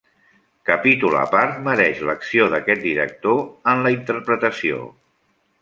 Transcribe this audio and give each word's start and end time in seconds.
Capítol 0.69 1.13
a 1.19 1.25
part 1.35 1.59
mereix 1.67 2.01
l'acció 2.11 2.49
d'aquest 2.55 2.83
director 2.89 3.39
en 3.75 3.87
la 3.89 3.93
interpretació. 4.01 4.85